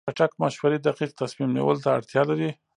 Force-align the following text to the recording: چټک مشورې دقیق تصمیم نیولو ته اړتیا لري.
چټک 0.17 0.31
مشورې 0.41 0.77
دقیق 0.87 1.11
تصمیم 1.21 1.49
نیولو 1.55 1.83
ته 1.83 1.89
اړتیا 1.97 2.21
لري. 2.29 2.49